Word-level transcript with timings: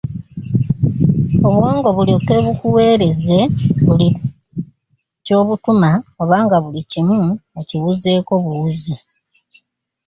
Obwongo 1.49 1.89
bulyoke 1.95 2.35
bukuweereze 2.45 3.39
buli 3.85 4.09
ky’obutuma 5.25 5.89
oba 6.21 6.35
nga 6.45 6.57
buli 6.63 6.81
kimu 6.91 7.21
okiwuzeeko 7.59 8.31
buwuzi. 8.43 8.95